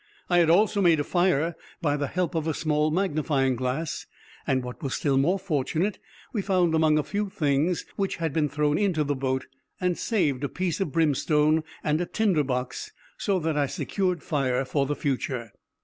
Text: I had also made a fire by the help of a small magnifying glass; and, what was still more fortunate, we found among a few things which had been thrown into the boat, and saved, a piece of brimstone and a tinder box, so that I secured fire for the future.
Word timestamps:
I 0.31 0.39
had 0.39 0.49
also 0.49 0.81
made 0.81 0.99
a 0.99 1.03
fire 1.03 1.55
by 1.79 1.95
the 1.95 2.07
help 2.07 2.33
of 2.33 2.47
a 2.47 2.55
small 2.55 2.89
magnifying 2.89 3.55
glass; 3.55 4.07
and, 4.47 4.63
what 4.63 4.81
was 4.81 4.95
still 4.95 5.15
more 5.15 5.37
fortunate, 5.37 5.99
we 6.33 6.41
found 6.41 6.73
among 6.73 6.97
a 6.97 7.03
few 7.03 7.29
things 7.29 7.85
which 7.97 8.15
had 8.15 8.33
been 8.33 8.49
thrown 8.49 8.79
into 8.79 9.03
the 9.03 9.13
boat, 9.13 9.45
and 9.79 9.95
saved, 9.95 10.43
a 10.43 10.49
piece 10.49 10.79
of 10.79 10.91
brimstone 10.91 11.63
and 11.83 12.01
a 12.01 12.07
tinder 12.07 12.43
box, 12.43 12.91
so 13.19 13.37
that 13.41 13.55
I 13.55 13.67
secured 13.67 14.23
fire 14.23 14.65
for 14.65 14.87
the 14.87 14.95
future. 14.95 15.51